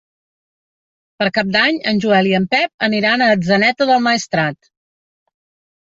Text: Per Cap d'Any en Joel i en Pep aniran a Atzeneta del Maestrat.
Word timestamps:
Per 1.19 1.27
Cap 1.35 1.51
d'Any 1.57 1.77
en 1.93 2.01
Joel 2.05 2.29
i 2.31 2.35
en 2.39 2.49
Pep 2.55 2.87
aniran 2.89 3.27
a 3.27 3.31
Atzeneta 3.37 3.89
del 3.91 4.03
Maestrat. 4.11 4.75